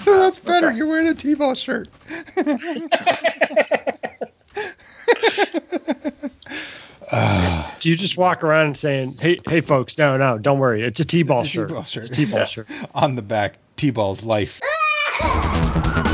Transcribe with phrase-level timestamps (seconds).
[0.00, 0.68] So that's better.
[0.68, 0.78] Okay.
[0.78, 1.88] You're wearing a T-ball shirt.
[7.12, 11.00] Uh, Do you just walk around saying, "Hey, hey, folks, no, no, don't worry, it's
[11.00, 11.68] a T-ball it's a shirt.
[11.70, 12.04] T-ball shirt.
[12.04, 12.44] It's a T-ball yeah.
[12.44, 13.58] shirt on the back.
[13.74, 14.60] T-ball's life."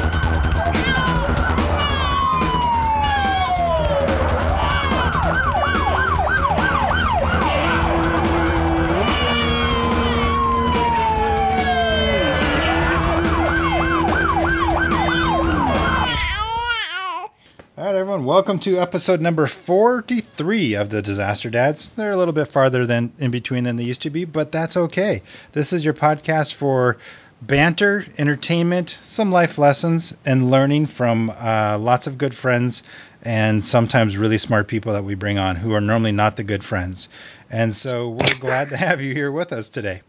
[18.26, 21.90] welcome to episode number 43 of the Disaster Dads.
[21.90, 24.76] They're a little bit farther than in between than they used to be, but that's
[24.76, 25.22] okay.
[25.52, 26.96] This is your podcast for
[27.42, 32.82] banter, entertainment, some life lessons, and learning from uh, lots of good friends
[33.22, 36.64] and sometimes really smart people that we bring on who are normally not the good
[36.64, 37.08] friends.
[37.48, 40.00] And so we're glad to have you here with us today.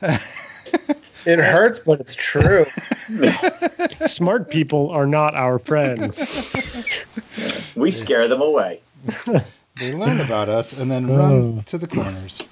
[1.26, 2.64] It hurts, but it's true.
[4.06, 6.16] Smart people are not our friends.
[7.76, 8.80] we scare them away.
[9.78, 11.62] they learn about us and then run oh.
[11.66, 12.42] to the corners.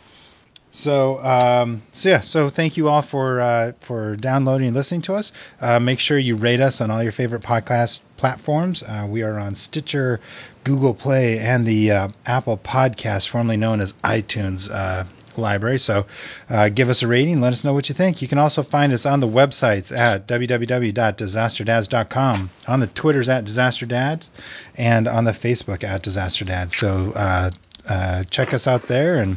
[0.74, 2.20] So, um, so yeah.
[2.20, 5.30] So, thank you all for uh, for downloading and listening to us.
[5.60, 8.82] Uh, make sure you rate us on all your favorite podcast platforms.
[8.82, 10.20] Uh, we are on Stitcher,
[10.64, 14.68] Google Play, and the uh, Apple Podcast, formerly known as iTunes.
[15.38, 15.78] Library.
[15.78, 16.06] So
[16.50, 17.40] uh, give us a rating.
[17.40, 18.22] Let us know what you think.
[18.22, 24.30] You can also find us on the websites at www.disasterdads.com, on the Twitters at disasterdads,
[24.76, 26.72] and on the Facebook at disasterdads.
[26.72, 27.50] So uh,
[27.88, 29.36] uh, check us out there and.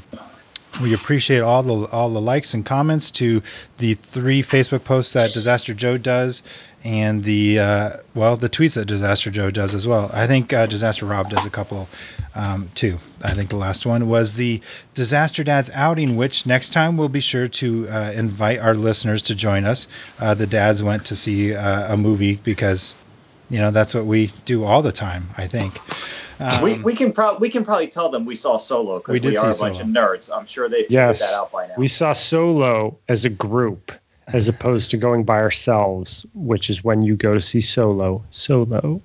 [0.82, 3.42] We appreciate all the all the likes and comments to
[3.80, 6.44] the three Facebook posts that Disaster Joe does,
[6.84, 10.12] and the uh, well the tweets that Disaster Joe does as well.
[10.14, 11.88] I think uh, Disaster Rob does a couple
[12.36, 13.00] um, too.
[13.24, 14.62] I think the last one was the
[14.94, 19.36] Disaster Dads outing, which next time we'll be sure to uh, invite our listeners to
[19.36, 19.88] join us.
[20.20, 22.94] Uh, the dads went to see uh, a movie because
[23.50, 25.28] you know that's what we do all the time.
[25.38, 25.74] I think.
[26.40, 29.30] Um, we, we can probably we can probably tell them we saw Solo because we,
[29.30, 30.30] we, are a bunch of nerds.
[30.34, 31.74] I'm sure they figured yes, that out by now.
[31.78, 33.92] We saw Solo as a group
[34.34, 38.24] as opposed to going by ourselves, which is when you go to see Solo.
[38.30, 39.02] Solo.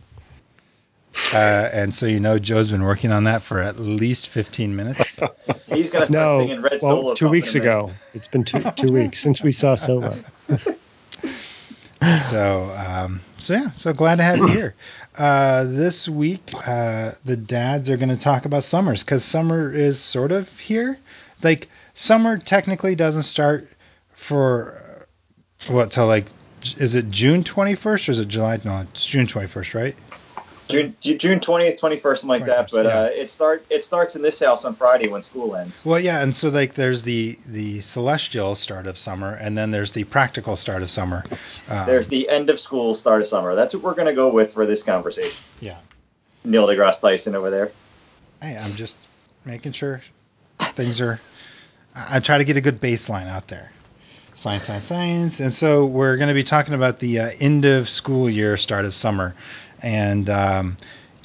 [1.35, 5.21] Uh, and so you know Joe's been working on that for at least 15 minutes.
[5.67, 7.15] He's going to start no, singing Red well, Solo.
[7.15, 7.91] Two weeks ago.
[8.15, 10.15] It's been two, two weeks since we saw Solo.
[12.31, 14.75] so, um, so yeah, so glad to have you here.
[15.17, 20.01] Uh, this week, uh, the dads are going to talk about summers because summer is
[20.01, 20.99] sort of here.
[21.43, 23.69] Like, summer technically doesn't start
[24.15, 25.07] for
[25.69, 26.27] what till like
[26.79, 28.61] is it June 21st or is it July?
[28.65, 29.97] No, it's June 21st, right?
[30.69, 32.71] June June 20th, 21st, something like 21st, that.
[32.71, 33.01] But yeah.
[33.01, 35.85] uh, it start it starts in this house on Friday when school ends.
[35.85, 39.93] Well, yeah, and so like there's the the celestial start of summer, and then there's
[39.93, 41.25] the practical start of summer.
[41.69, 43.55] Um, there's the end of school start of summer.
[43.55, 45.43] That's what we're gonna go with for this conversation.
[45.61, 45.79] Yeah.
[46.45, 47.71] Neil deGrasse Tyson over there.
[48.41, 48.97] Hey, I'm just
[49.45, 50.01] making sure
[50.59, 51.21] things are.
[51.95, 53.71] I try to get a good baseline out there
[54.35, 55.41] science, science, science.
[55.41, 58.85] And so we're going to be talking about the uh, end of school year, start
[58.85, 59.35] of summer,
[59.83, 60.77] and um,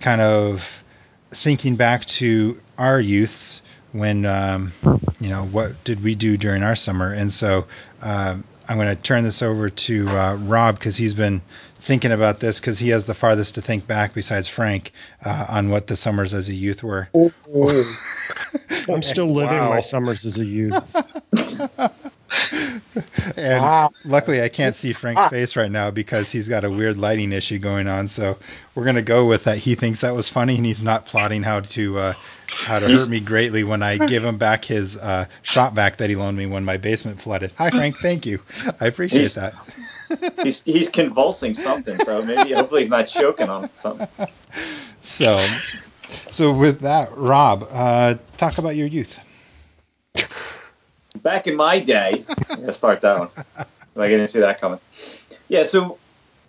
[0.01, 0.83] kind of
[1.31, 4.71] thinking back to our youths when, um,
[5.19, 7.13] you know, what did we do during our summer?
[7.13, 7.65] And so
[8.01, 8.37] uh,
[8.67, 11.41] I'm going to turn this over to uh, Rob because he's been
[11.79, 14.91] thinking about this because he has the farthest to think back besides Frank
[15.23, 17.07] uh, on what the summers as a youth were.
[18.89, 19.69] I'm still living wow.
[19.69, 20.95] my summers as a youth.
[23.37, 23.91] and wow.
[24.05, 25.29] luckily, I can't see Frank's ah.
[25.29, 28.07] face right now because he's got a weird lighting issue going on.
[28.07, 28.37] So
[28.75, 29.57] we're gonna go with that.
[29.57, 32.13] He thinks that was funny, and he's not plotting how to uh,
[32.49, 36.09] how to hurt me greatly when I give him back his uh, shop vac that
[36.09, 37.51] he loaned me when my basement flooded.
[37.57, 37.97] Hi, Frank.
[37.97, 38.41] Thank you.
[38.79, 39.53] I appreciate he's, that.
[40.43, 44.07] he's he's convulsing something, so maybe hopefully he's not choking on something.
[45.01, 45.45] So,
[46.31, 49.19] so with that, Rob, uh, talk about your youth
[51.27, 53.29] back in my day, I'm start that one.
[53.97, 54.79] I didn't see that coming.
[55.49, 55.97] Yeah, so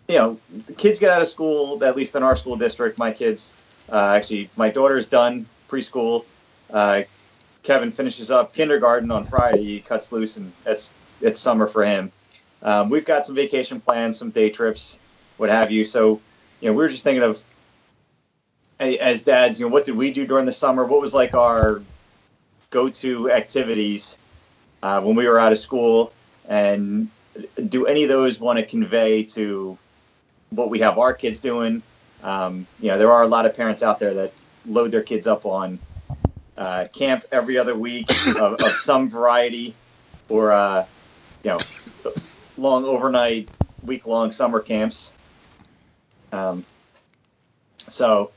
[0.06, 0.38] you know,
[0.68, 1.82] the kids get out of school.
[1.82, 3.52] At least in our school district, my kids.
[3.90, 6.24] Uh, actually, my daughter's done preschool.
[6.70, 7.02] Uh,
[7.64, 9.64] Kevin finishes up kindergarten on Friday.
[9.64, 12.12] He cuts loose, and it's it's summer for him.
[12.62, 14.96] Um, we've got some vacation plans, some day trips,
[15.38, 15.84] what have you.
[15.84, 16.20] So,
[16.60, 17.44] you know, we were just thinking of
[18.78, 20.84] as dads, you know, what did we do during the summer?
[20.84, 21.82] What was like our
[22.70, 24.18] go-to activities
[24.82, 26.12] uh, when we were out of school,
[26.48, 27.08] and
[27.68, 29.78] do any of those want to convey to
[30.50, 31.82] what we have our kids doing?
[32.22, 34.32] Um, you know, there are a lot of parents out there that
[34.66, 35.78] load their kids up on
[36.56, 38.10] uh, camp every other week
[38.40, 39.74] of, of some variety,
[40.28, 40.86] or uh,
[41.44, 41.60] you know,
[42.56, 43.48] long overnight
[43.84, 45.12] week long summer camps.
[46.32, 46.64] Um,
[47.88, 48.32] so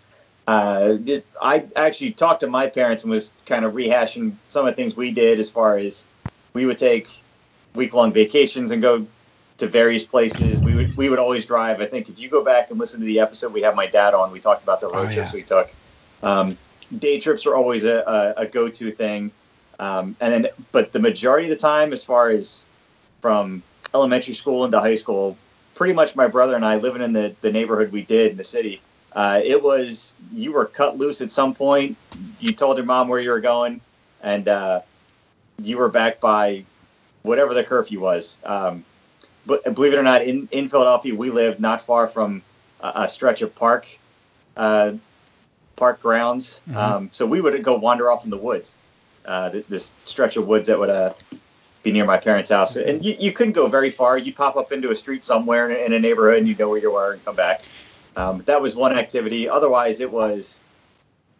[0.47, 0.97] uh,
[1.41, 4.95] I actually talked to my parents and was kind of rehashing some of the things
[4.95, 6.05] we did as far as
[6.53, 7.09] we would take
[7.75, 9.05] week long vacations and go
[9.57, 10.59] to various places.
[10.59, 11.81] We would we would always drive.
[11.81, 14.13] I think if you go back and listen to the episode we have my dad
[14.13, 15.33] on, we talked about the road Oh, trips yeah.
[15.33, 15.71] we took.
[16.23, 16.57] Um,
[16.97, 17.95] day trips are always a,
[18.37, 19.31] a, a go to thing,
[19.79, 22.65] um, and then but the majority of the time, as far as
[23.21, 23.61] from
[23.93, 25.37] elementary school into high school,
[25.75, 28.43] pretty much my brother and I living in the the neighborhood we did in the
[28.43, 28.81] city.
[29.13, 31.97] Uh, it was you were cut loose at some point.
[32.39, 33.81] You told your mom where you were going,
[34.23, 34.81] and uh,
[35.63, 36.63] you were back by
[37.23, 38.39] whatever the curfew was.
[38.43, 38.83] Um,
[39.45, 42.41] but believe it or not, in, in Philadelphia, we live not far from
[42.81, 43.87] a, a stretch of park,
[44.57, 44.93] uh,
[45.75, 46.59] park grounds.
[46.69, 46.75] Mhm.
[46.75, 48.77] Um, so we would go wander off in the woods,
[49.25, 51.13] uh, th- this stretch of woods that would uh,
[51.83, 52.75] be near my parents' house.
[52.75, 54.17] And you, you couldn't go very far.
[54.17, 56.69] You'd pop up into a street somewhere in, a- in a neighborhood, and you know
[56.69, 57.61] where you were, and come back.
[58.15, 59.47] Um, that was one activity.
[59.49, 60.59] Otherwise, it was,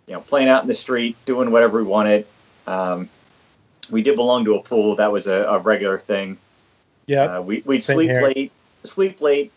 [0.08, 2.26] you know, playing out in the street, doing whatever we wanted.
[2.66, 3.10] Um,
[3.90, 4.96] we did belong to a pool.
[4.96, 6.38] That was a, a regular thing.
[7.06, 7.38] Yeah.
[7.38, 8.22] Uh, we, we'd Same sleep here.
[8.22, 8.52] late,
[8.84, 9.52] sleep late,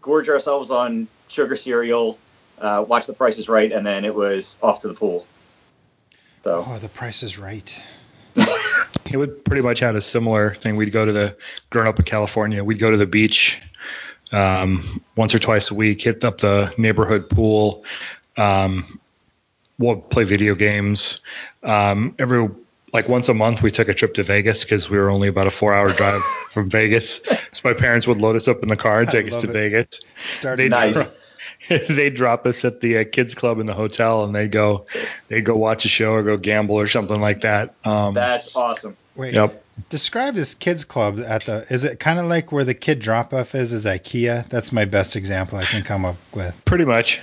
[0.00, 2.18] gorge ourselves on sugar cereal,
[2.58, 5.26] uh, watch The Price is Right, and then it was off to the pool.
[6.42, 7.82] So Oh, the price is right.
[9.12, 10.74] It would pretty much had a similar thing.
[10.74, 11.36] We'd go to the
[11.70, 12.64] growing up in California.
[12.64, 13.60] We'd go to the beach
[14.32, 17.84] um, once or twice a week, hit up the neighborhood pool.
[18.36, 18.98] Um,
[19.78, 21.20] we'll play video games.
[21.62, 22.48] Um, every
[22.92, 25.46] like once a month, we took a trip to Vegas because we were only about
[25.46, 27.20] a four-hour drive from Vegas.
[27.52, 29.52] So my parents would load us up in the car and take us to it.
[29.52, 30.00] Vegas.
[30.16, 30.94] Started They'd Nice.
[30.94, 31.12] dro-
[31.88, 34.84] they'd drop us at the uh, kids club in the hotel, and they'd go
[35.28, 37.74] they'd go watch a show or go gamble or something like that.
[37.84, 38.96] Um, that's awesome.
[39.16, 39.64] Wait, Yep.
[39.88, 41.66] describe this kids club at the.
[41.70, 43.72] Is it kind of like where the kid drop off is?
[43.72, 44.48] Is IKEA?
[44.48, 46.64] That's my best example I can come up with.
[46.64, 47.20] Pretty much.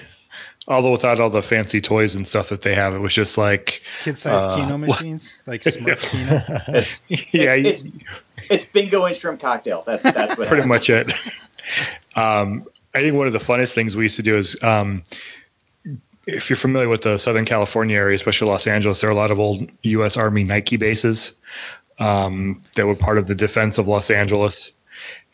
[0.65, 3.81] Although without all the fancy toys and stuff that they have, it was just like,
[4.03, 6.41] Kid sized Uh, Keno machines, like Smurf Keno.
[6.69, 8.03] It's, yeah, it's, it's,
[8.49, 9.83] it's bingo and shrimp cocktail.
[9.85, 10.69] That's that's what pretty happened.
[10.69, 11.11] much it.
[12.15, 15.03] Um, I think one of the funnest things we used to do is, um,
[16.25, 19.31] if you're familiar with the Southern California area, especially Los Angeles, there are a lot
[19.31, 20.15] of old U.S.
[20.15, 21.33] Army Nike bases
[21.99, 24.71] um, that were part of the defense of Los Angeles,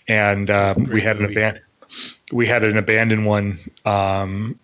[0.08, 1.36] and um, we had an movie.
[1.36, 1.66] abandoned
[2.32, 4.60] we had an abandoned one um,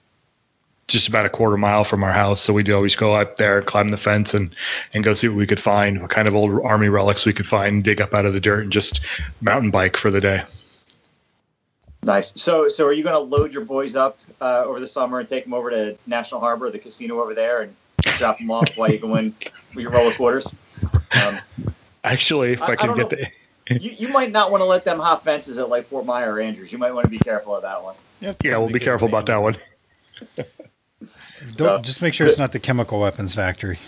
[0.88, 2.42] just about a quarter mile from our house.
[2.42, 4.54] So we'd always go up there, climb the fence, and
[4.94, 7.48] and go see what we could find, what kind of old army relics we could
[7.48, 9.06] find, dig up out of the dirt, and just
[9.42, 10.44] mountain bike for the day.
[12.04, 12.34] Nice.
[12.36, 15.28] So so are you going to load your boys up uh, over the summer and
[15.28, 17.76] take them over to National Harbor, the casino over there, and
[18.18, 19.34] drop them off while you go in
[19.74, 20.48] with your roller quarters?
[21.26, 21.40] Um,
[22.04, 23.08] Actually, if I- I, I get know.
[23.08, 23.28] the
[23.80, 26.40] you, you might not want to let them hop fences at like Fort Myer or
[26.40, 26.72] Andrews.
[26.72, 27.96] You might want to be careful of that one.
[28.44, 29.58] yeah, we'll be careful about that one.
[31.54, 33.80] Don't just make sure it's not the chemical weapons factory.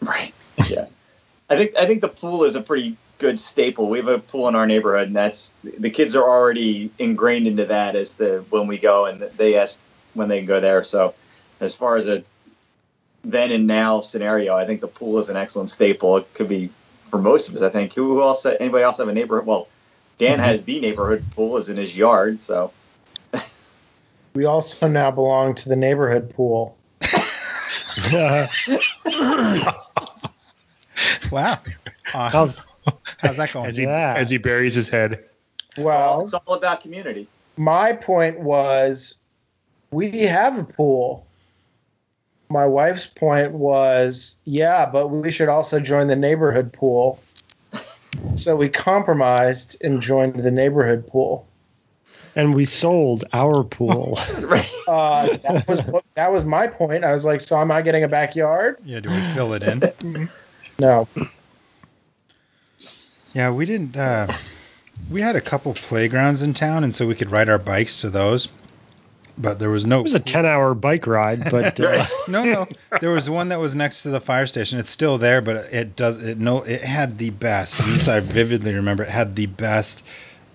[0.00, 0.32] Right.
[0.68, 0.86] Yeah.
[1.48, 3.88] I think I think the pool is a pretty good staple.
[3.88, 7.66] We have a pool in our neighborhood, and that's the kids are already ingrained into
[7.66, 9.78] that as the when we go and they ask
[10.14, 10.82] when they can go there.
[10.82, 11.14] So,
[11.60, 12.24] as far as a
[13.24, 16.16] then and now scenario, I think the pool is an excellent staple.
[16.18, 16.70] It could be
[17.10, 17.62] for most of us.
[17.62, 18.44] I think who else?
[18.44, 19.46] Anybody else have a neighborhood?
[19.46, 19.68] Well,
[20.18, 20.44] Dan mm-hmm.
[20.44, 22.72] has the neighborhood pool is in his yard, so
[24.34, 26.76] We also now belong to the neighborhood pool.
[31.30, 31.58] Wow,
[32.14, 32.30] awesome.
[32.32, 32.64] How's,
[33.18, 33.66] How's that going?
[33.66, 34.14] As he Yeah.
[34.16, 35.22] as he buries his head.
[35.76, 37.28] Well, it's all about community.
[37.56, 39.16] my point was
[39.90, 41.26] we have a pool.
[42.48, 47.20] My wife's point was, yeah, but we should also join the neighborhood pool.
[48.36, 51.46] So we compromised and joined the neighborhood pool.
[52.36, 54.18] And we sold our pool.
[54.38, 54.70] Right.
[54.86, 55.82] Uh, that was
[56.14, 57.04] that was my point.
[57.04, 58.76] I was like, so am I getting a backyard?
[58.84, 60.28] Yeah, do we fill it in?
[60.78, 61.08] No.
[63.32, 63.96] Yeah, we didn't.
[63.96, 64.26] Uh,
[65.10, 68.10] we had a couple playgrounds in town, and so we could ride our bikes to
[68.10, 68.48] those.
[69.38, 70.00] But there was no.
[70.00, 72.66] It was a 10 hour bike ride, but uh, no, no.
[73.00, 74.78] There was one that was next to the fire station.
[74.78, 76.20] It's still there, but it does.
[76.22, 76.62] It no.
[76.62, 77.80] It had the best.
[77.80, 79.02] At least I vividly remember.
[79.02, 80.04] It had the best,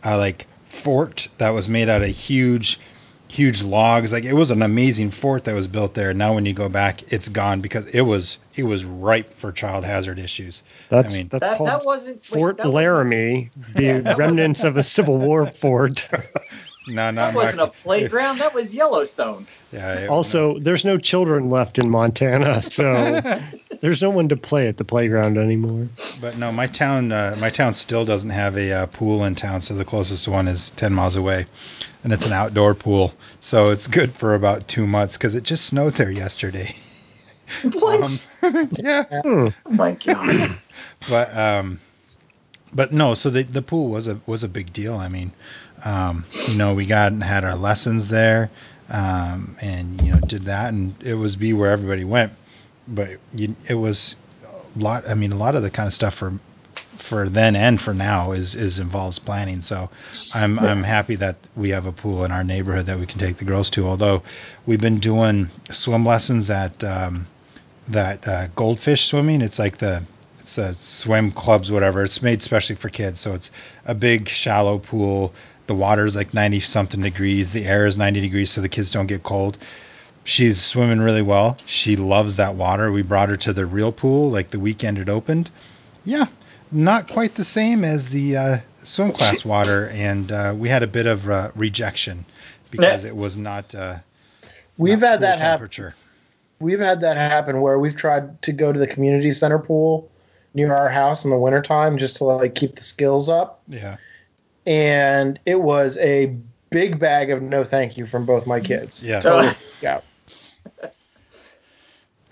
[0.04, 2.80] uh, like fort that was made out of huge,
[3.28, 4.12] huge logs.
[4.14, 6.14] Like it was an amazing fort that was built there.
[6.14, 9.84] Now when you go back, it's gone because it was it was ripe for child
[9.86, 10.64] hazard issues.
[10.90, 14.18] that's, I mean- that's That, called that wasn't wait, Fort that wasn't- Laramie, the that
[14.18, 16.08] remnants of a Civil War fort.
[16.94, 18.40] No, not That wasn't a playground.
[18.40, 19.48] That was Yellowstone.
[19.72, 20.00] Yeah.
[20.00, 23.22] it- also, there's no children left in Montana, so
[23.82, 25.88] there's no one to play at the playground anymore.
[26.20, 29.62] But no, my town, uh, my town still doesn't have a uh, pool in town,
[29.62, 31.46] so the closest one is ten miles away,
[32.04, 35.66] and it's an outdoor pool, so it's good for about two months because it just
[35.66, 36.76] snowed there yesterday.
[37.74, 38.26] What?
[38.80, 39.48] yeah, Hmm.
[39.66, 40.58] oh my god.
[41.10, 41.82] but um,
[42.74, 44.96] but no, so the the pool was a was a big deal.
[44.96, 45.34] I mean,
[45.84, 48.50] um, you know, we got and had our lessons there,
[48.90, 52.34] um, and you know, did that, and it was be where everybody went.
[52.88, 54.16] But you, it was
[54.76, 55.08] a lot.
[55.08, 56.34] I mean, a lot of the kind of stuff for
[56.98, 59.62] for then and for now is is involves planning.
[59.62, 59.90] So
[60.34, 63.38] I'm I'm happy that we have a pool in our neighborhood that we can take
[63.38, 63.86] the girls to.
[63.86, 64.24] Although
[64.66, 67.28] we've been doing swim lessons at um,
[67.88, 69.42] that uh, goldfish swimming.
[69.42, 70.04] It's like the
[70.40, 72.04] it's a swim clubs, whatever.
[72.04, 73.52] It's made especially for kids, so it's
[73.86, 75.34] a big shallow pool.
[75.72, 77.52] The water's like ninety something degrees.
[77.52, 79.58] The air is ninety degrees, so the kids don't get cold.
[80.26, 81.56] She's swimming really well.
[81.66, 82.92] She loves that water.
[82.92, 85.50] We brought her to the real pool like the weekend it opened.
[86.04, 86.26] Yeah,
[86.74, 90.88] not quite the same as the uh, swim class water, and uh, we had a
[90.88, 92.26] bit of uh, rejection
[92.70, 93.74] because it was not.
[93.74, 94.00] Uh,
[94.78, 95.52] We've not had that happen.
[95.52, 95.96] temperature.
[96.60, 100.12] We've had that happen where we've tried to go to the community center pool
[100.54, 103.62] near our house in the wintertime just to like keep the skills up.
[103.70, 103.96] Yeah.
[104.66, 106.36] And it was a
[106.70, 109.04] big bag of no thank you from both my kids.
[109.04, 109.22] Yeah.
[109.24, 110.02] Uh, Yeah.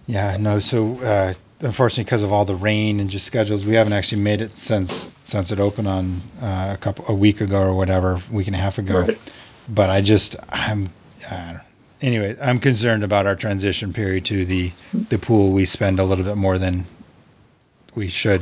[0.07, 0.57] Yeah, no.
[0.57, 4.41] So uh, unfortunately, because of all the rain and just schedules, we haven't actually made
[4.41, 8.47] it since since it opened on uh, a couple a week ago or whatever, week
[8.47, 9.01] and a half ago.
[9.01, 9.19] Right.
[9.69, 10.89] But I just I'm
[11.29, 11.59] uh,
[12.01, 12.35] anyway.
[12.41, 15.51] I'm concerned about our transition period to the the pool.
[15.51, 16.85] We spend a little bit more than
[17.93, 18.41] we should.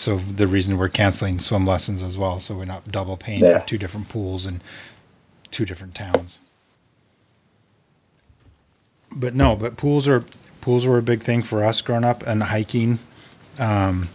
[0.00, 3.58] So the reason we're canceling swim lessons as well, so we're not double paying Yeah.
[3.58, 4.62] for two different pools in
[5.50, 6.40] two different towns.
[9.12, 10.24] But no, but pools are
[10.62, 12.98] pools were a big thing for us growing up and hiking.
[13.58, 14.08] Um,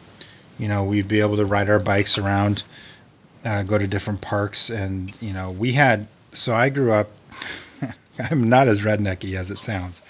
[0.57, 2.63] you know, we'd be able to ride our bikes around,
[3.43, 6.07] uh, go to different parks, and you know, we had.
[6.31, 7.09] So I grew up.
[8.31, 10.01] I'm not as rednecky as it sounds.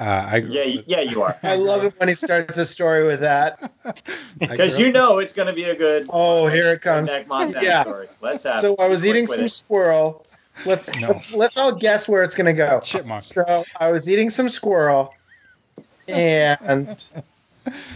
[0.00, 1.36] Uh, I yeah, up y- with- yeah, you are.
[1.42, 3.70] I love it when he starts a story with that.
[4.38, 7.10] Because you know it's going to be a good Oh, here it comes.
[7.26, 7.82] Montana Yeah.
[7.82, 8.08] story.
[8.22, 8.80] Let's have So it.
[8.80, 10.24] I was Be eating some with squirrel.
[10.64, 11.08] Let's, No.
[11.08, 12.80] let's let's all guess where it's gonna go.
[12.82, 13.22] Chipmunk.
[13.22, 15.14] So I was eating some squirrel,
[16.08, 16.96] and.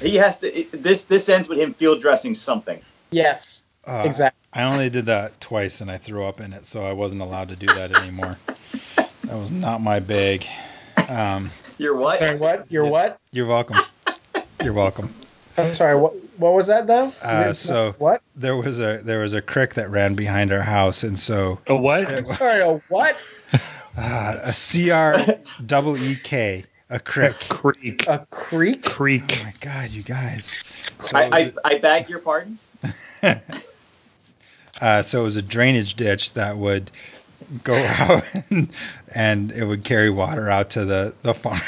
[0.03, 0.61] He has to.
[0.61, 2.81] It, this this ends with him field dressing something.
[3.11, 4.39] yes, uh, exactly.
[4.53, 7.49] I only did that twice, and I threw up in it, so I wasn't allowed
[7.49, 8.39] to do that anymore.
[9.23, 10.47] That was not my bag.
[11.09, 12.19] Um, You're what?
[12.19, 12.71] Sorry, what?
[12.71, 12.91] You're Yeah.
[12.91, 13.19] what?
[13.33, 13.79] you're welcome.
[14.63, 15.13] You're welcome.
[15.57, 15.97] I'm sorry.
[15.97, 16.13] What?
[16.39, 17.13] What was that though?
[17.23, 18.21] Uh, so- what?
[18.37, 21.77] There was a there was a creek that ran behind our house, and so A
[21.77, 22.09] what?
[22.09, 22.61] I'm sorry.
[22.61, 23.17] A what?
[23.97, 25.17] uh, a C R
[25.65, 27.31] double E K, a creek.
[27.31, 28.05] A creek.
[28.09, 28.81] A creek?
[28.87, 29.43] Oh Creek.
[29.45, 30.59] my god, you guys!
[31.01, 32.59] So, I, I I beg your pardon.
[34.81, 36.91] uh, so it was a drainage ditch that would
[37.63, 38.69] go out and,
[39.15, 41.61] and it would carry water out to the the farm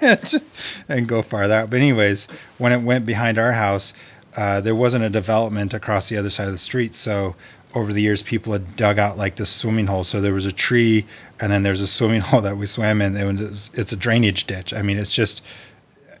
[0.88, 1.70] and go farther out.
[1.70, 2.26] But anyways,
[2.58, 3.92] when it went behind our house,
[4.36, 7.36] uh, there wasn't a development across the other side of the street, so
[7.74, 10.04] over the years people had dug out like this swimming hole.
[10.04, 11.06] So there was a tree
[11.40, 13.16] and then there's a swimming hole that we swam in.
[13.16, 14.74] It was, it's a drainage ditch.
[14.74, 15.42] I mean it's just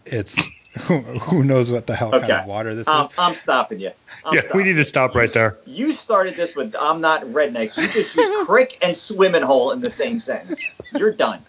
[0.04, 0.42] it's
[0.80, 0.98] who,
[1.28, 3.90] who knows what the hell kind of water this I'm, is I'm stopping you.
[4.24, 5.56] I'm Yeah, we need to stop right there.
[5.66, 7.76] You started this with I'm not redneck.
[7.76, 10.64] You just used crick and swimming hole in the same sentence.
[10.94, 11.40] You're done.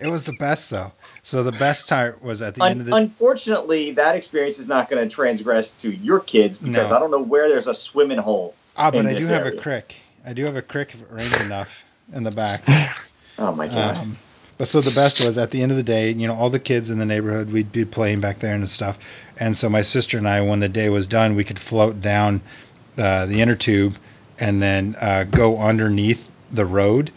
[0.00, 0.92] it was the best though
[1.24, 4.66] so the best time was at the Un- end of the unfortunately, that experience is
[4.66, 6.96] not going to transgress to your kids because No.
[6.96, 8.54] I don't know where there's a swimming hole.
[8.76, 9.58] ah but in i this do have area.
[9.58, 9.94] a crick
[10.26, 12.62] i do have a crick if it rains enough in the back
[13.38, 13.96] Oh my god.
[13.96, 14.31] Um, but
[14.64, 16.90] so the best was at the end of the day, you know, all the kids
[16.90, 18.98] in the neighborhood, we'd be playing back there and stuff.
[19.36, 22.40] And so my sister and I, when the day was done, we could float down
[22.98, 23.96] uh, the inner tube
[24.38, 27.10] and then uh, go underneath the road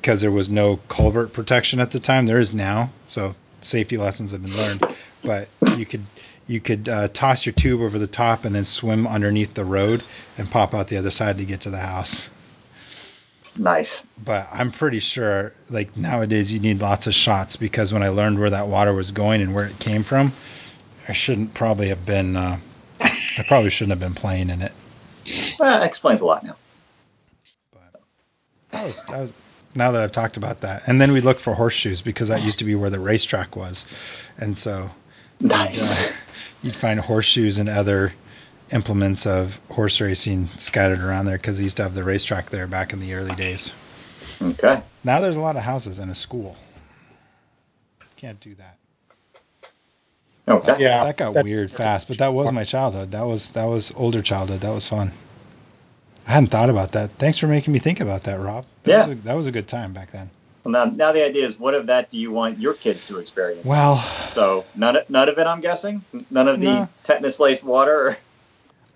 [0.00, 2.26] because there was no culvert protection at the time.
[2.26, 4.86] There is now, so safety lessons have been learned.
[5.22, 6.04] But you could
[6.46, 10.02] you could uh, toss your tube over the top and then swim underneath the road
[10.36, 12.30] and pop out the other side to get to the house
[13.56, 14.06] nice.
[14.24, 18.38] but I'm pretty sure like nowadays you need lots of shots because when I learned
[18.38, 20.32] where that water was going and where it came from,
[21.08, 22.36] I shouldn't probably have been.
[22.36, 22.58] Uh,
[23.00, 24.72] I probably shouldn't have been playing in it.
[25.58, 26.56] That explains a lot now.
[28.72, 29.32] That was, that was
[29.74, 32.58] now that I've talked about that, and then we look for horseshoes because that used
[32.60, 33.84] to be where the racetrack was,
[34.38, 34.90] and so
[35.40, 36.10] Nice.
[36.10, 36.16] uh,
[36.62, 38.12] you'd find horseshoes and other
[38.72, 42.66] implements of horse racing scattered around there because they used to have the racetrack there
[42.66, 43.72] back in the early days.
[44.40, 44.80] Okay.
[45.04, 46.56] Now there's a lot of houses and a school.
[48.16, 48.76] Can't do that.
[50.48, 50.76] Okay.
[50.82, 51.04] Yeah.
[51.04, 53.12] that got that- weird fast, but that was my childhood.
[53.12, 54.60] That was that was older childhood.
[54.60, 55.12] That was fun.
[56.26, 57.10] I hadn't thought about that.
[57.18, 58.64] Thanks for making me think about that, Rob.
[58.84, 59.06] That Yeah.
[59.06, 60.30] was a, that was a good time back then.
[60.64, 63.18] Well, now, now the idea is, what of that do you want your kids to
[63.18, 63.64] experience?
[63.64, 66.04] Well, so none, of- none of it, I'm guessing.
[66.30, 66.88] None of the No.
[67.04, 68.16] tetanus-laced water.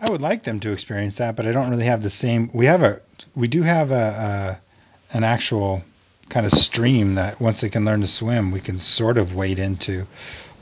[0.01, 2.51] I would like them to experience that, but I don't really have the same.
[2.53, 3.01] We have a,
[3.35, 4.61] we do have a,
[5.13, 5.83] a an actual
[6.29, 9.59] kind of stream that once they can learn to swim, we can sort of wade
[9.59, 10.07] into.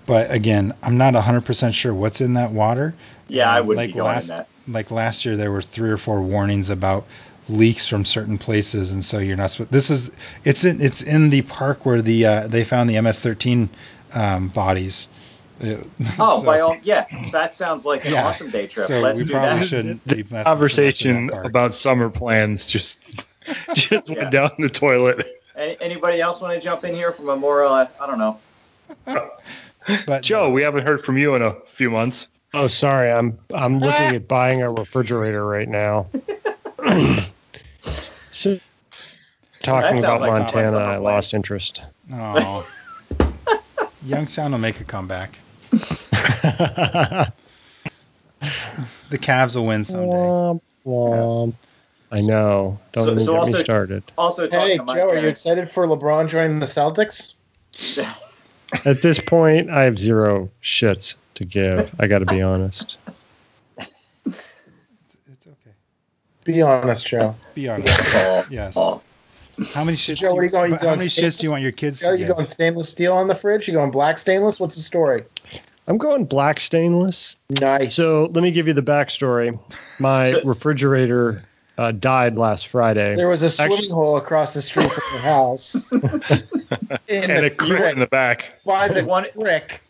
[0.07, 2.95] But again, I'm not 100% sure what's in that water.
[3.29, 4.49] Yeah, I wouldn't like be going last, in that.
[4.69, 7.07] Like last year, there were three or four warnings about
[7.49, 9.51] leaks from certain places, and so you're not.
[9.51, 10.11] supposed This is
[10.45, 13.69] it's in it's in the park where the uh, they found the MS-13
[14.15, 15.09] um, bodies.
[15.61, 15.77] Uh,
[16.19, 18.27] Oh, so- by all, yeah, that sounds like an Yeah.
[18.27, 18.87] awesome day trip.
[18.87, 19.67] So Let's we do probably that.
[19.67, 22.99] shouldn't The be messing too much in conversation that about summer plans just
[23.75, 24.17] just Yeah.
[24.19, 25.27] went down the toilet.
[25.57, 28.41] Any, anybody else want to jump in here from a more, uh, I don't know.
[30.07, 32.29] But Joe, we haven't heard from you in a few months.
[32.55, 33.11] Oh, sorry.
[33.11, 36.07] I'm I'm looking at buying a refrigerator right now.
[38.31, 38.59] so,
[39.63, 41.83] talking about like Montana, I lost interest.
[42.13, 42.67] Oh.
[44.05, 45.39] Youngstown will make a comeback.
[49.11, 50.07] The Cavs will win someday.
[50.07, 51.55] Womp, womp.
[52.11, 52.79] I know.
[52.93, 54.03] Don't So- even so get also- me started.
[54.19, 57.35] Also, Hey, to my Joe, are you excited for LeBron joining the Celtics?
[58.87, 61.95] At this point, I have zero shits to give.
[62.01, 62.97] I got to be honest.
[64.27, 64.51] It's,
[65.31, 65.71] it's okay.
[66.45, 67.37] Be honest, Joe.
[67.55, 67.93] Be honest.
[68.15, 68.77] Oh, Yes.
[69.75, 70.19] How many shits?
[70.19, 71.73] Joe, do what are you going- you how going many shits do you want your
[71.73, 72.35] kids Joe, to you get?
[72.37, 73.69] going stainless steel on the fridge?
[73.69, 74.59] You going black stainless?
[74.59, 75.25] What's the story?
[75.87, 77.37] I'm going black stainless.
[77.51, 77.95] Nice.
[77.95, 79.59] So let me give you the backstory.
[79.99, 81.43] My So- refrigerator
[81.79, 83.15] uh, died last Friday.
[83.17, 85.91] there was a swimming Actu- hole across the street from the house.
[87.09, 88.53] And the a crick in the back.
[88.65, 89.83] by the One- brick.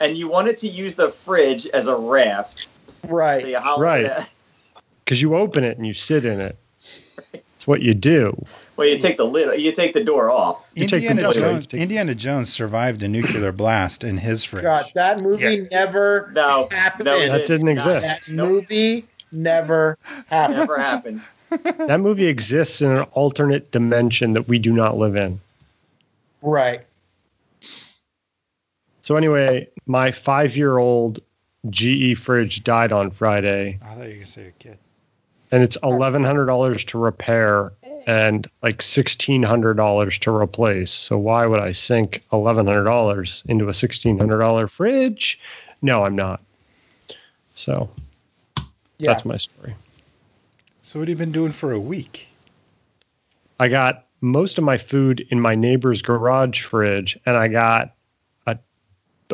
[0.00, 2.68] And you wanted to use the fridge as a raft.
[3.02, 3.46] So Right.
[3.46, 4.10] you Right.
[5.04, 6.56] Because you open it and you sit in it.
[7.60, 8.42] It's what you do.
[8.78, 10.70] Well, you take the lid, you take the door off.
[10.74, 11.66] You take the Indiana Jones.
[11.66, 14.62] take- Indiana Jones survived a nuclear blast in his fridge.
[14.62, 15.84] God, that movie Yeah.
[15.84, 17.04] never No, happened.
[17.04, 18.06] no, That didn't Not- exist.
[18.06, 20.58] that Nope, movie never happened.
[20.58, 21.20] never happened.
[21.50, 25.40] That movie exists in an alternate dimension that we do not live in.
[26.40, 26.80] Right.
[29.02, 31.20] So anyway, my five-year-old
[31.68, 34.78] GE fridge died on Friday, I thought you were gonna say a kid.
[35.52, 37.72] And it's eleven hundred dollars to repair
[38.06, 40.90] and like sixteen hundred dollars to replace.
[40.92, 45.40] So why would I sink eleven hundred dollars into a sixteen hundred dollar fridge?
[45.82, 46.40] No, I'm not.
[47.54, 47.90] So
[48.98, 49.12] Yeah.
[49.12, 49.74] that's my story.
[50.82, 52.28] So what have you been doing for a week?
[53.58, 57.94] I got most of my food in my neighbor's garage fridge, and I got
[58.46, 58.58] a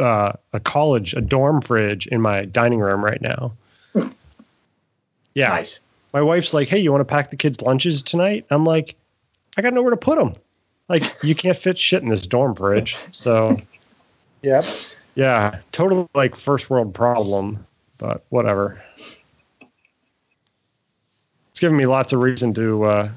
[0.01, 3.53] uh, a college a dorm fridge in my dining room right now.
[5.35, 5.81] Yeah, Nice.
[6.17, 8.97] My wife's like, "Hey, you want to pack the kids' lunches tonight?" I'm like,
[9.59, 10.33] "I got nowhere to put them.
[10.89, 13.59] Like, you can't fit shit in this dorm fridge." So,
[14.43, 14.65] Yep.
[15.15, 17.67] yeah, totally like first world problem,
[17.99, 18.83] but whatever.
[21.51, 23.11] It's giving me lots of reason to uh,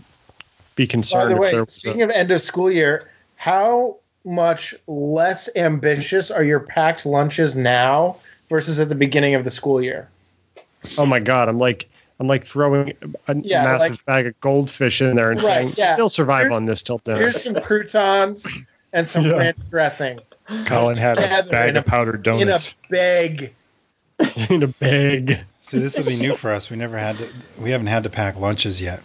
[0.76, 1.38] be By concerned.
[1.38, 7.06] the way, speaking of end of school year, how much less ambitious are your packed
[7.06, 8.18] lunches now
[8.50, 10.10] versus at the beginning of the school year?
[10.98, 12.93] Oh my god, I'm like I'm like throwing
[13.27, 15.95] a Yeah, massive like- bag of goldfish in there and Right, saying yeah.
[15.95, 17.17] they'll survive Here- on this till dinner.
[17.19, 18.47] Here's some croutons
[18.93, 19.34] and some Yeah.
[19.38, 20.19] ranch dressing
[20.65, 23.53] Colin had a bag of powdered donuts in a bag.
[24.49, 25.38] in a bag.
[25.62, 26.69] So this will be new for us.
[26.71, 27.27] We never had to.
[27.62, 29.01] We haven't had to pack lunches yet.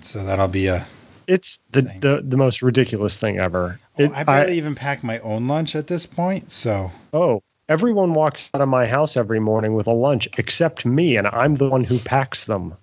[0.00, 0.86] So that'll be a.
[1.26, 2.00] It's the, Thing.
[2.00, 3.78] the the most ridiculous thing ever.
[3.98, 6.50] Oh, It- I barely even pack my own lunch at this point.
[6.50, 11.16] So oh, everyone walks out of my house every morning with a lunch except me,
[11.16, 12.74] and I'm the one who packs them.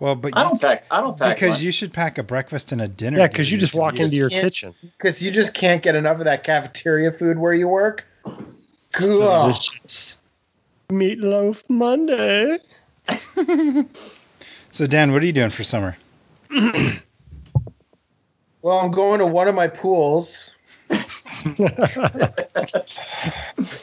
[0.00, 0.86] well, but I you, don't pack.
[0.90, 1.62] I don't pack because lunch.
[1.62, 3.18] you should pack a breakfast and a dinner.
[3.18, 4.74] Yeah, because you just walk just into your kitchen.
[4.82, 8.04] Because you just can't get enough of that cafeteria food where you work.
[8.92, 9.20] Cool.
[9.20, 10.16] Delicious.
[10.88, 12.58] Meatloaf Monday.
[14.72, 15.96] So Dan, what are you doing for summer?
[18.62, 20.54] Well, I'm going to one of my pools.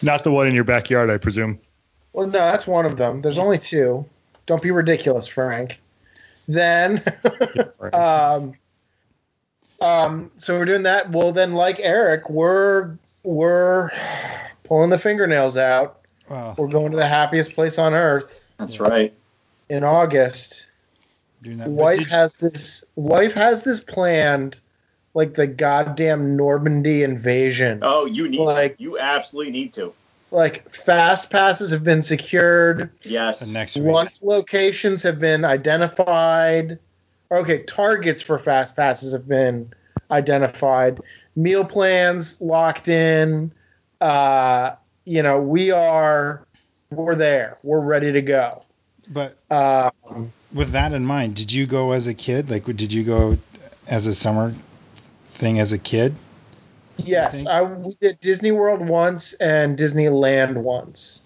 [0.01, 1.59] Not the one in your backyard, I presume.
[2.13, 3.21] Well, no, that's one of them.
[3.21, 4.05] There's only two.
[4.45, 5.79] Don't be ridiculous, Frank.
[6.47, 7.03] Then,
[7.93, 8.53] um,
[9.81, 11.11] um, so we're doing that.
[11.11, 13.91] Well, then, like Eric, we're we're
[14.63, 15.99] pulling the fingernails out.
[16.29, 19.13] Well, We're going to the happiest place on earth That's right.
[19.69, 20.67] in August.
[21.41, 21.69] doing that.
[21.69, 22.83] Wife did- has this.
[22.95, 24.59] Wife has this planned,
[25.17, 27.79] like the goddamn Normandy invasion.
[27.81, 28.39] Oh, you need.
[28.39, 28.83] Like- to.
[28.83, 29.91] You absolutely need to.
[30.29, 32.91] like fast passes have been secured.
[33.01, 33.39] Yes.
[33.39, 33.91] The next week.
[33.91, 36.77] Lunch locations have been identified.
[37.31, 39.73] Okay, targets for fast passes have been
[40.11, 40.99] identified.
[41.35, 43.51] Meal plans locked in.
[43.99, 44.75] Uh,
[45.05, 46.45] you know, we are
[46.91, 47.57] we're there.
[47.63, 48.61] We're ready to go.
[49.09, 52.51] But Um, with that in mind, did you go as a kid?
[52.51, 53.37] Like, did you go
[53.87, 54.53] as a summer
[55.37, 56.15] thing as a kid?
[56.97, 57.47] yes, think?
[57.47, 61.21] I we did Disney World once and Disneyland once.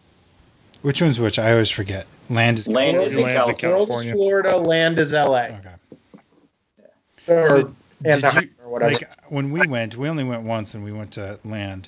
[0.81, 1.39] Which one's which?
[1.39, 2.07] I always forget.
[2.29, 3.75] Land is Land World is is in Land's California.
[3.77, 5.43] World is Florida, land is LA.
[5.43, 5.69] Okay.
[7.27, 8.93] Or So, did you or whatever.
[8.93, 9.95] like when we went?
[9.95, 11.87] We only went once, and we went to land.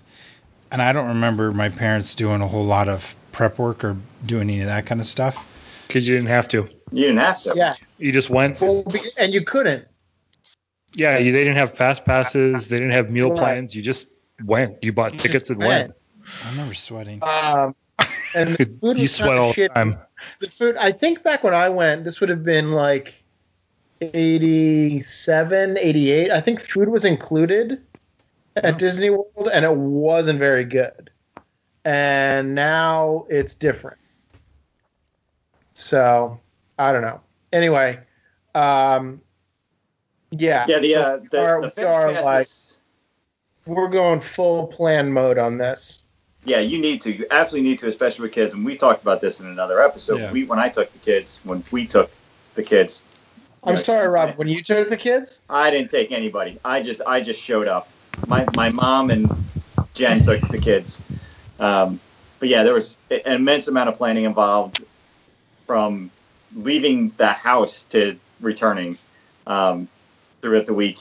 [0.71, 4.43] And I don't remember my parents doing a whole lot of prep work or doing
[4.49, 5.49] any of that kind of stuff.
[5.87, 6.69] Because you didn't have to.
[6.91, 7.53] You didn't have to.
[7.55, 8.59] yeah, You just went.
[8.61, 8.83] well,
[9.17, 9.87] and you couldn't.
[10.95, 12.67] Yeah, you, they didn't have fast passes.
[12.67, 13.37] They didn't have meal Right.
[13.37, 13.75] plans.
[13.75, 14.07] You just
[14.43, 14.83] went.
[14.83, 15.93] You bought You tickets and went.
[16.43, 17.21] I remember sweating.
[17.23, 17.75] Um,
[18.35, 19.97] and the food you was sweat kinda all the time.
[20.39, 20.75] The food.
[20.77, 23.23] I think back when I went, this would have been like
[24.01, 26.31] 87, 88.
[26.31, 27.81] I think food was included
[28.55, 28.77] at Oh.
[28.77, 31.09] Disney World, and it wasn't very good.
[31.85, 33.97] And now it's different.
[35.73, 36.39] So
[36.77, 37.21] I don't know.
[37.51, 37.99] Anyway,
[38.55, 39.21] um,
[40.39, 42.25] yeah, Yeah, the so uh, we the, are- the we are passes.
[42.25, 45.99] like we're going full plan mode on this.
[46.45, 47.13] Yeah, you need to.
[47.13, 48.53] You absolutely need to, especially with kids.
[48.53, 50.19] And we talked about this in another episode.
[50.19, 50.31] Yeah.
[50.31, 52.11] We when I took the kids, when we took
[52.55, 53.03] the kids.
[53.63, 54.35] I'm like, sorry, Rob.
[54.35, 56.59] When you took the kids, I didn't take anybody.
[56.65, 57.87] I just I just showed up.
[58.27, 59.31] My my mom and
[59.93, 60.99] Jen took the kids.
[61.59, 62.01] Um,
[62.39, 64.83] but yeah, there was an immense amount of planning involved
[65.65, 66.11] from
[66.53, 68.97] leaving the house to returning
[69.47, 69.87] um,
[70.43, 70.99] throughout the week.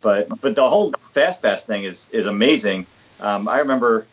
[0.00, 2.86] But but the whole fast pass thing is is amazing.
[3.18, 4.06] Um, I remember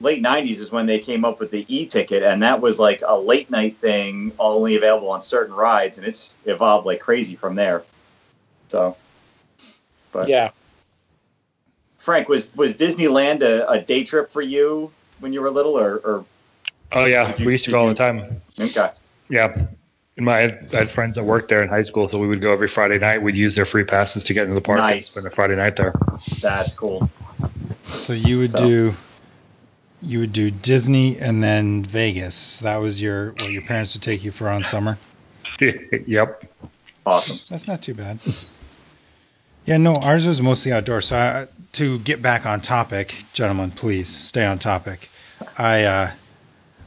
[0.00, 3.16] late '90s is when they came up with the e-ticket, and that was like a
[3.18, 7.82] late night thing, only available on certain rides, and it's evolved like crazy from there.
[8.68, 8.96] So,
[10.12, 10.50] but yeah.
[11.98, 14.90] Frank, was was Disneyland a, a day trip for you
[15.20, 16.24] when you were little, or, or
[16.92, 18.40] Oh yeah, you- we used to did go all you- the time.
[18.58, 18.90] okay?
[19.28, 19.66] Yeah.
[20.18, 22.52] And my, I had friends that worked there in high school, so we would go
[22.52, 23.22] every Friday night.
[23.22, 25.76] We'd use their free passes to get into the park and spend a Friday night
[25.76, 25.94] there.
[26.42, 27.08] That's cool.
[27.84, 28.94] So you would So- do
[30.00, 32.58] you would do Disney and then Vegas.
[32.58, 34.98] That was your what your parents would take you for on summer.
[35.60, 36.44] yep.
[37.06, 37.38] Awesome.
[37.48, 38.20] That's not too bad.
[39.66, 41.06] Yeah, no, ours was mostly outdoors.
[41.06, 45.08] So I, to get back on topic, gentlemen, please stay on topic.
[45.56, 46.10] I uh,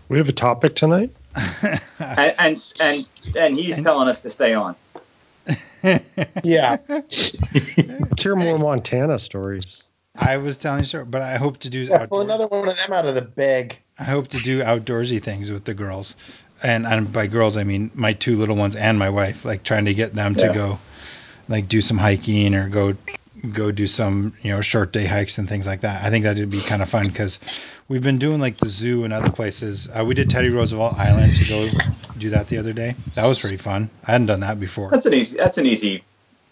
[0.09, 1.11] We have a topic tonight.
[1.35, 4.75] And and and, and he's telling us to stay on.
[6.43, 6.77] Yeah.
[6.87, 9.83] Let's hear more Montana stories.
[10.15, 12.25] I was telling you, sir, but I hope to do Yeah, pull outdoors.
[12.25, 13.77] another one of them out of the bag.
[13.97, 16.15] I hope to do outdoorsy things with the girls,
[16.61, 19.43] and and by girls I mean my two little ones and my wife.
[19.45, 20.79] Like trying to get them to go,
[21.49, 22.95] like do some hiking or go
[23.51, 26.03] go do some you know short day hikes and things like that.
[26.03, 27.39] I think that'd be kind of fun because
[27.91, 29.89] we've been doing like the zoo and other places.
[29.93, 31.67] Uh, we did Teddy Roosevelt Island to go
[32.17, 32.95] do that the other day.
[33.15, 33.89] That was pretty fun.
[34.05, 34.89] I hadn't done that before.
[34.91, 35.35] That's an easy.
[35.37, 36.01] That's an easy,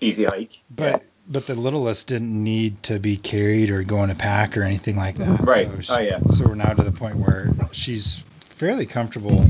[0.01, 0.59] easy hike.
[0.69, 4.63] But but the littlest didn't need to be carried or go in a pack or
[4.63, 5.39] anything like that.
[5.41, 5.69] Right.
[5.71, 6.19] So, she- Oh, yeah.
[6.33, 9.45] So we're now to the point where she's fairly comfortable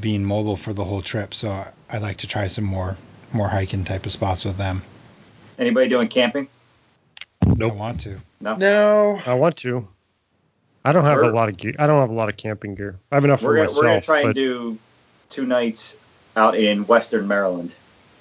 [0.00, 1.34] being mobile for the whole trip.
[1.34, 2.96] So I- I'd like to try some more
[3.32, 4.82] more hiking type of spots with them.
[5.58, 6.48] Anybody doing camping?
[7.42, 8.16] I want to.
[8.40, 8.56] No.
[8.56, 9.20] No.
[9.24, 9.86] I want to.
[10.84, 11.74] I don't have We're- a lot of gear.
[11.78, 12.96] I don't have a lot of camping gear.
[13.12, 13.76] I have enough for gonna, myself.
[13.78, 14.78] we're gonna try but and do
[15.30, 15.96] two nights
[16.36, 17.74] out in Western Maryland.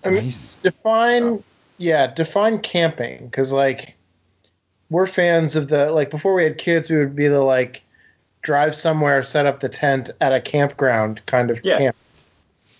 [0.04, 0.56] I mean, Nice.
[0.62, 1.44] define,
[1.78, 3.96] yeah, define camping because like
[4.90, 7.82] we're fans of the like before we had kids, we would be the like
[8.42, 11.78] drive somewhere, set up the tent at a campground kind of Yeah.
[11.78, 11.96] camp.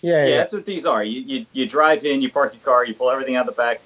[0.00, 1.02] Yeah, Yeah, yeah, that's what these are.
[1.02, 3.60] You, you you drive in, you park your car, you pull everything out of the
[3.60, 3.80] back,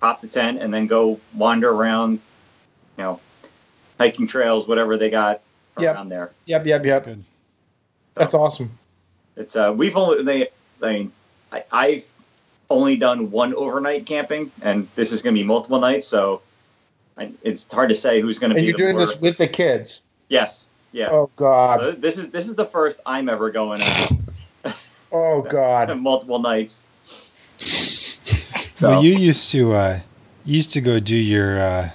[0.00, 2.12] pop the tent, and then go wander around.
[2.96, 3.20] You know,
[3.98, 5.40] hiking trails, whatever they got
[5.78, 5.94] Yep.
[5.94, 6.32] around there.
[6.44, 7.04] yep, yep, yep.
[7.04, 7.24] That's good.
[8.14, 8.78] That's awesome.
[9.36, 10.48] It's uh, we've only they.
[10.82, 11.12] I mean,
[11.52, 12.12] I, I've
[12.68, 16.42] only done one overnight camping, and this is going to be multiple nights, so
[17.16, 18.60] I, it's hard to say who's going to be.
[18.60, 19.06] And you're the doing more.
[19.06, 20.00] this with the kids.
[20.28, 21.10] Yes, yeah.
[21.10, 21.80] Oh God.
[21.80, 24.12] So this is this is the first I'm ever going out
[25.12, 25.96] Oh God.
[26.00, 26.82] multiple nights.
[27.58, 30.00] So Well, you used to uh,
[30.44, 31.90] you used to go do your uh,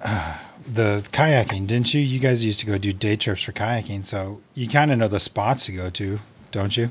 [0.66, 2.00] the kayaking, didn't you?
[2.00, 5.08] You guys used to go do day trips for kayaking, so you kind of know
[5.08, 6.18] the spots to go to,
[6.52, 6.90] don't you?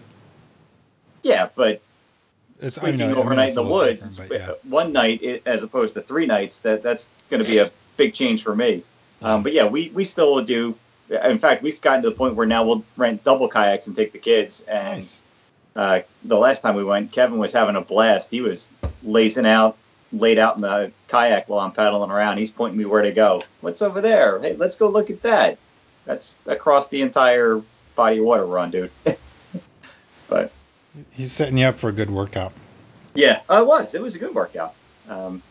[1.24, 1.82] yeah, but
[2.62, 4.52] It's I sleeping know- I mean, overnight in the woods, yeah.
[4.64, 6.60] one night it, as opposed to three nights.
[6.60, 8.84] That that's going to be a big change for me.
[9.22, 10.76] Um, but yeah, we we still will do.
[11.10, 14.12] In fact, we've gotten to the point where now we'll rent double kayaks and take
[14.12, 14.62] the kids.
[14.68, 15.22] And Nice.
[15.76, 18.30] uh, the last time we went, Kevin was having a blast.
[18.32, 18.70] He was
[19.04, 19.78] lazing out,
[20.12, 22.38] laid out in the kayak while I'm paddling around.
[22.38, 23.44] He's pointing me where to go.
[23.62, 24.40] What's over there?
[24.40, 25.58] Hey, let's go look at that.
[26.06, 27.62] That's across the entire
[27.96, 28.92] body of water we're on, dude.
[30.30, 30.52] but
[31.12, 32.54] He's setting you up for a good workout.
[33.14, 33.94] yeah, uh, it was.
[33.94, 34.74] It was a good workout.
[35.10, 35.42] Um,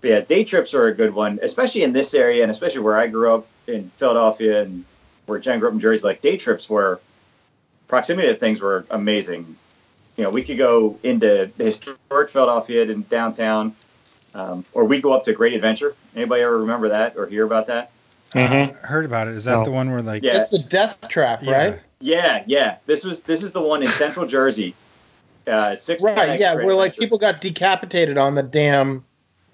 [0.00, 2.98] but yeah, day trips are a good one, especially in this area and especially where
[2.98, 4.84] I grew up in Philadelphia and
[5.26, 6.02] where Jen grew up in Jersey.
[6.02, 7.00] Like day trips were
[7.88, 9.56] proximity to things were amazing.
[10.16, 13.74] You know, we could go into historic Philadelphia and downtown,
[14.34, 15.94] um, or we go up to Great Adventure.
[16.14, 17.90] Anybody ever remember that or hear about that?
[18.34, 18.70] Mhm.
[18.70, 19.34] Uh, heard about it.
[19.34, 19.64] Is that No.
[19.64, 20.38] the one where like Yeah.
[20.38, 21.52] It's the death trap, Yeah.
[21.52, 21.80] right?
[22.00, 22.76] Yeah, yeah.
[22.86, 24.74] This was this is the one in Central Jersey.
[25.46, 26.38] Uh, six Right.
[26.38, 29.04] Yeah, Great where like people got decapitated on the damn.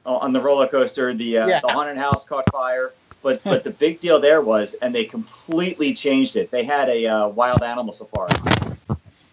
[0.04, 1.12] on the roller coaster.
[1.14, 1.60] The uh, Yeah.
[1.60, 2.92] the haunted house caught fire,
[3.22, 6.50] but but the big deal there was, and they completely changed it.
[6.50, 8.30] They had a uh, wild animal safari,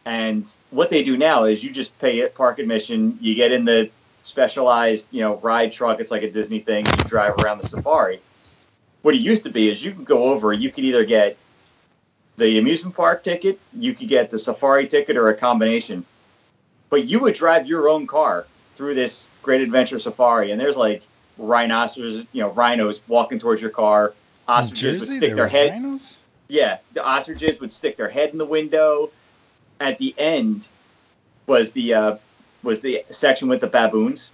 [0.06, 3.18] and what they do now is you just pay it park admission.
[3.22, 3.89] You get in the
[4.24, 6.00] specialized you know ride truck.
[6.00, 6.86] It's like a Disney thing.
[6.86, 8.20] You drive around the safari.
[9.02, 10.54] What it used to be is you could go over.
[10.54, 11.38] You could either get
[12.38, 16.06] the amusement park ticket, you could get the safari ticket, or a combination.
[16.89, 21.04] But you would drive your own car through this great adventure safari, and there's like
[21.38, 24.13] rhinoceros, you know, rhinos walking towards your car.
[24.48, 25.72] Ostriches would stick their head.
[25.72, 26.18] rhinos.
[26.48, 29.10] Yeah, the ostriches would stick their head in the window.
[29.79, 30.67] At the end
[31.47, 32.17] was the uh,
[32.63, 34.31] was the section with the baboons,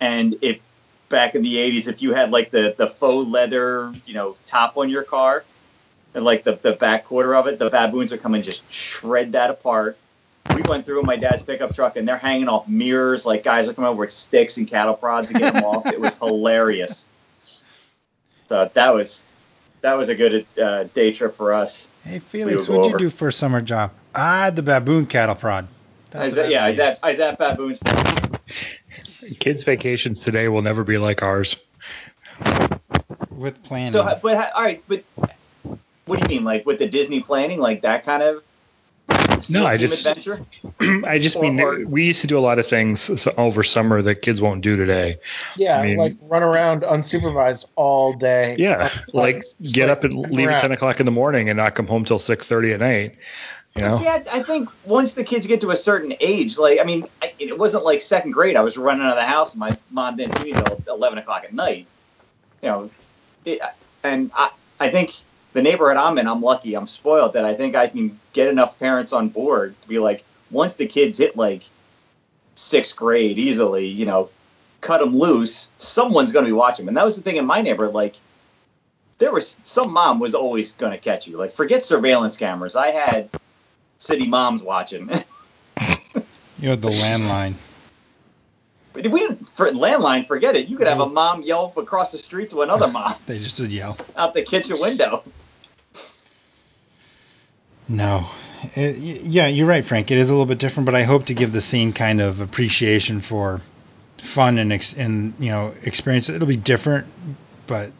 [0.00, 0.60] and if
[1.08, 4.76] back in the '80s, if you had like the the faux leather, you know, top
[4.76, 5.44] on your car,
[6.14, 9.32] and like the the back quarter of it, the baboons would come and just shred
[9.32, 9.96] that apart.
[10.54, 13.68] We went through in my dad's pickup truck, and they're hanging off mirrors like guys
[13.68, 15.86] are coming over with sticks and cattle prods to get them off.
[15.86, 17.04] It was hilarious.
[18.48, 19.26] So that was
[19.80, 21.86] that was a good uh, day trip for us.
[22.04, 23.92] Hey Felix, We what'd go you do for a summer job?
[24.14, 25.68] I had the baboon cattle prod.
[26.14, 27.78] I was what yeah, I was would at, I was at Baboon's.
[29.40, 31.60] Kids' vacations today will never be like ours.
[33.30, 33.92] with planning.
[33.92, 35.04] So, but all right, but
[36.06, 38.42] what do you mean, like with the Disney planning, like that kind of?
[39.50, 40.44] No, I just- adventure.
[41.08, 44.02] I just mean Or- or- we used to do a lot of things over summer
[44.02, 45.18] that kids won't do today.
[45.56, 48.56] Yeah, I mean- like run around unsupervised all day.
[48.58, 51.48] Yeah, like just get like up and run leave at ten o'clock in the morning
[51.48, 53.16] and not come home till six thirty at night.
[53.76, 56.80] You know, See, I, I think once the kids get to a certain age, like
[56.80, 58.56] I mean, I, it wasn't like second grade.
[58.56, 61.18] I was running out of the house, and my mom didn't see me until eleven
[61.18, 61.86] o'clock at night.
[62.62, 62.90] You know,
[63.44, 63.60] it,
[64.02, 65.14] and I, I think
[65.52, 68.78] the neighborhood I'm in, I'm lucky, I'm spoiled that I think I can get enough
[68.78, 71.62] parents on board to be like, once the kids hit like
[72.54, 74.30] sixth grade easily, you know,
[74.80, 75.68] cut them loose.
[75.78, 76.90] Someone's going to be watching, them.
[76.90, 77.94] and that was the thing in my neighborhood.
[77.94, 78.16] Like,
[79.18, 81.36] there was some mom was always going to catch you.
[81.36, 82.76] Like, forget surveillance cameras.
[82.76, 83.30] I had
[83.98, 85.08] city moms watching.
[86.58, 87.54] you had the landline.
[88.94, 90.24] we didn't for landline.
[90.24, 90.68] Forget it.
[90.68, 93.72] You could have a mom yell across the street to another mom They just would
[93.72, 93.98] yell.
[94.16, 95.24] out the kitchen window.
[97.88, 98.24] No.
[98.76, 100.10] Uh, it, yeah, you're right, Frank.
[100.12, 102.40] It is a little bit different, but I hope to give the scene kind of
[102.40, 103.60] appreciation for
[104.18, 106.28] fun and ex- and you know experience.
[106.28, 107.06] It'll be different,
[107.66, 107.90] but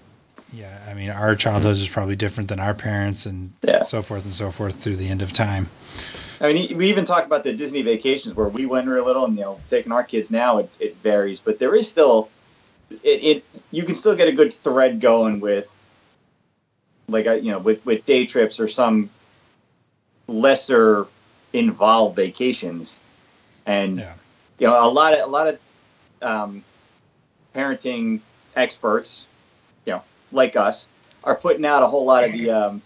[0.52, 1.82] yeah, I mean, our childhood mm-hmm.
[1.82, 3.82] is probably different than our parents, and Yeah.
[3.82, 5.68] so forth and so forth through the end of time.
[6.40, 9.36] I mean, we even talked about the Disney vacations where we went real little, and
[9.36, 12.30] you know, taking our kids now, it, it varies, but there is still,
[12.90, 15.66] it, it you can still get a good thread going with,
[17.08, 19.10] like, uh, you know, with with day trips or some
[20.28, 21.06] lesser
[21.52, 23.00] involved vacations,
[23.66, 24.14] and Yeah.
[24.58, 25.58] you know, a lot of a lot of
[26.22, 26.64] um,
[27.54, 28.20] parenting
[28.54, 29.26] experts,
[29.86, 30.86] you know, like us,
[31.24, 32.82] are putting out a whole lot of the um,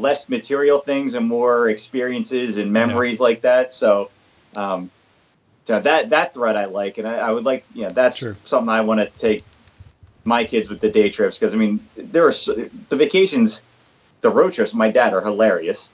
[0.00, 3.72] less material things and more experiences and memories like that.
[3.72, 4.10] So,
[4.54, 4.90] um,
[5.66, 8.36] so that that thread I like, and I, I would like, you know, that's Sure.
[8.44, 9.44] something I want to take
[10.24, 13.62] my kids with the day trips because I mean, there are the vacations,
[14.20, 14.74] the road trips.
[14.74, 15.88] My dad are hilarious.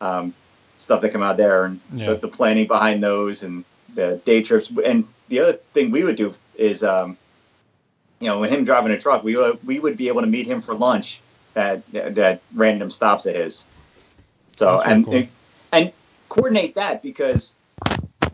[0.00, 0.34] Um,
[0.78, 2.14] stuff that come out there and Yeah.
[2.14, 4.70] the, the planning behind those and the day trips.
[4.84, 7.16] And the other thing we would do is, um,
[8.20, 10.46] you know, when him driving a truck, we would, we would be able to meet
[10.46, 11.20] him for lunch
[11.56, 13.66] at, at random stops of his.
[14.56, 15.24] So and cool.
[15.72, 15.92] and
[16.28, 17.54] coordinate that because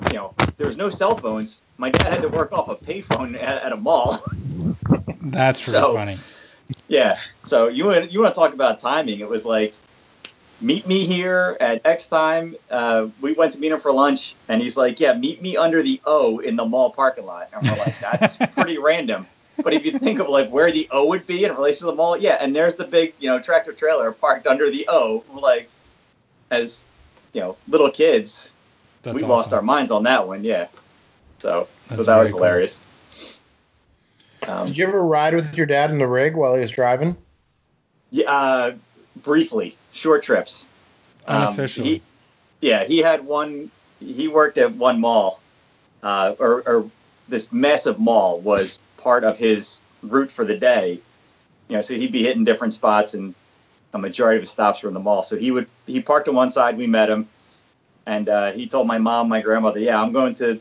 [0.09, 1.61] you know there's no cell phones.
[1.79, 4.23] My dad had to work off a payphone at, at a mall.
[5.23, 6.19] That's really So- funny.
[6.89, 7.17] yeah.
[7.43, 9.21] So you want you want to talk about timing?
[9.21, 9.75] It was like
[10.61, 12.55] meet me here at X time.
[12.71, 15.83] Uh, we went to meet him for lunch, and he's like, "Yeah, meet me under
[15.83, 19.27] the O in the mall parking lot." And we're like, "That's pretty random."
[19.62, 21.94] But if you think of like where the O would be in relation to the
[21.94, 25.25] mall, yeah, and there's the big, you know, tractor trailer parked under the O.
[25.33, 25.68] Like,
[26.51, 26.85] as
[27.33, 28.51] you know, little kids,
[29.03, 29.29] That's we awesome.
[29.31, 30.44] lost our minds on that one.
[30.44, 30.68] Yeah.
[31.38, 32.38] So, That's so that was very cool.
[32.40, 32.81] hilarious.
[34.49, 37.16] Um, Did you ever ride with your dad in the rig while he was driving?
[38.11, 38.73] yeah, uh,
[39.16, 40.66] briefly, short trips.
[41.27, 41.87] Um, Unofficially.
[41.88, 42.03] he-
[42.61, 43.70] yeah, he had one.
[44.01, 45.40] He worked at one mall,
[46.03, 46.90] uh, or, or
[47.29, 51.01] this massive mall was part of his route for the day.
[51.69, 53.35] You know, so he'd be hitting different spots, and
[53.93, 55.23] a majority of his stops were in the mall.
[55.23, 56.77] So he would he parked on one side.
[56.77, 57.29] We met him,
[58.07, 60.55] and uh, he told my mom, my grandmother, "Yeah, I'm going to,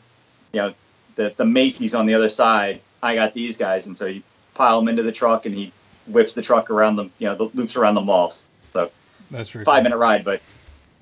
[0.52, 0.74] you know,
[1.16, 2.82] the the Macy's on the other side.
[3.02, 4.24] I got these guys." And so he
[4.54, 5.72] pile them into the truck, and he
[6.08, 8.46] whips the truck around the, you know, the loops around the malls.
[8.74, 8.92] So
[9.32, 9.84] That's very five cool.
[9.84, 10.42] minute ride, but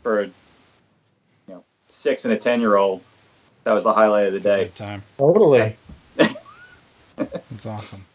[0.03, 0.33] for a you
[1.49, 3.01] know six and a ten year old,
[3.65, 4.63] that was the highlight of the It's a day.
[4.63, 5.03] good time.
[5.17, 5.75] Totally.
[7.57, 8.05] It's awesome.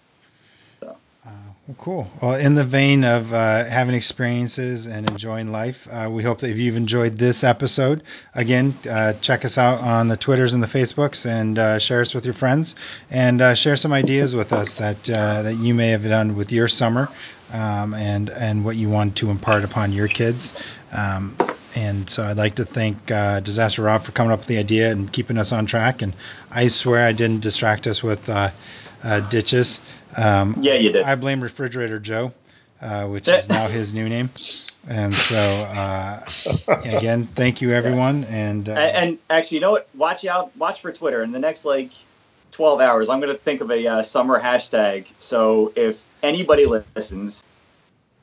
[0.79, 0.97] So.
[1.27, 1.31] Uh,
[1.67, 2.11] well, cool.
[2.23, 6.51] Well, in the vein of uh, having experiences and enjoying life, uh, we hope that
[6.51, 8.05] if you've enjoyed this episode,
[8.37, 12.15] again, uh, check us out on the Twitters and the Facebooks, and uh, share us
[12.15, 12.77] with your friends,
[13.11, 16.69] and uh, share some ideas with us that that you may have done with your
[16.69, 17.09] summer,
[17.53, 20.53] um, and and what you want to impart upon your kids.
[20.93, 21.37] Um,
[21.75, 24.93] and so I'd like to thank uh, Disaster Rob for coming up with the idea
[24.93, 26.03] and keeping us on track.
[26.03, 26.15] And
[26.51, 28.51] I swear I didn't distract us with uh,
[29.05, 29.81] uh, ditches.
[30.17, 31.05] Um, Yeah, you did.
[31.05, 32.33] I blame Refrigerator Joe,
[32.81, 34.31] uh, which is now his new name.
[34.89, 36.25] And so, uh,
[36.69, 38.25] again, thank you, everyone.
[38.25, 39.89] And, uh, And, and actually, you know what?
[39.95, 40.57] Watch out.
[40.57, 41.23] Watch for Twitter.
[41.23, 41.93] In the next like
[42.51, 45.07] twelve hours, I'm going to think of a uh, summer hashtag.
[45.19, 47.45] So if anybody listens,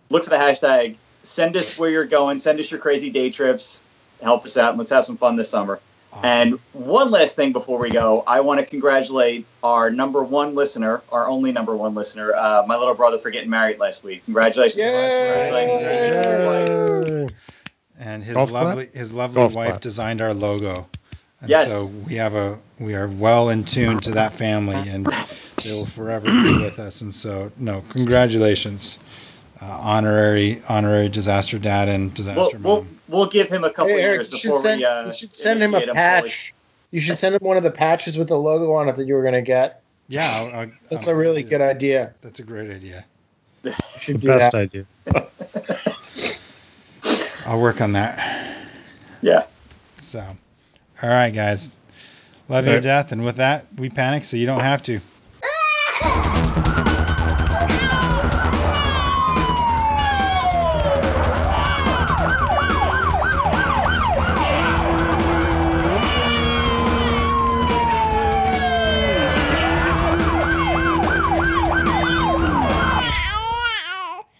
[0.09, 0.97] look for the hashtag.
[1.23, 2.39] Send us where you're going.
[2.39, 3.79] Send us your crazy day trips.
[4.21, 5.79] Help us out, and let's have some fun this summer.
[6.13, 6.23] Awesome.
[6.23, 11.01] And one last thing before we go, I want to congratulate our number one listener,
[11.11, 14.23] our only number one listener, uh, my little brother, for getting married last week.
[14.25, 14.75] Congratulations!
[14.83, 17.33] Congratulations to you and your wife.
[17.99, 18.63] and his Golf clap?
[18.63, 19.81] lovely his lovely Golf wife clap.
[19.81, 20.87] designed our logo.
[21.41, 21.69] And Yes.
[21.69, 25.05] so we have a we are well in tune to that family, and
[25.63, 27.01] they will forever be with us.
[27.01, 28.99] And so, no, congratulations,
[29.61, 32.97] uh, honorary honorary disaster dad and disaster We'll, mom.
[33.07, 35.05] we'll, we'll give him a couple Hey, Eric, years you should before send, we uh,
[35.07, 35.95] you should send him a initiate fully.
[36.29, 36.53] patch.
[36.91, 39.13] You should send him one of the patches with the logo on it that you
[39.15, 39.81] were going to get.
[40.07, 42.13] yeah, I'll, I'll, That's I'll a really good idea.
[42.21, 43.05] That's a great idea.
[43.63, 44.57] You should The do best that.
[44.57, 44.85] idea.
[47.45, 48.55] I'll work on that.
[49.21, 49.43] Yeah.
[49.97, 50.23] So,
[51.03, 51.71] all right, guys,
[52.47, 54.99] love you to death, and with that, we panic so you don't have to.